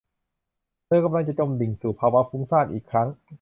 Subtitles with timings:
[0.85, 3.07] เธอกำลังจมดิ่งลงสู่ภาวะฟุ้งซ่านอีกครั้ง